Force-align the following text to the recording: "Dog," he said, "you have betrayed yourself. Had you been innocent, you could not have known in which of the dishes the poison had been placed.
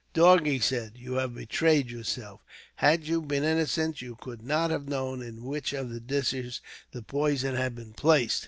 "Dog," 0.13 0.47
he 0.47 0.57
said, 0.57 0.93
"you 0.95 1.13
have 1.17 1.35
betrayed 1.35 1.91
yourself. 1.91 2.41
Had 2.77 3.05
you 3.05 3.21
been 3.21 3.43
innocent, 3.43 4.01
you 4.01 4.15
could 4.15 4.41
not 4.41 4.71
have 4.71 4.87
known 4.87 5.21
in 5.21 5.43
which 5.43 5.73
of 5.73 5.91
the 5.91 5.99
dishes 5.99 6.59
the 6.91 7.03
poison 7.03 7.53
had 7.53 7.75
been 7.75 7.93
placed. 7.93 8.39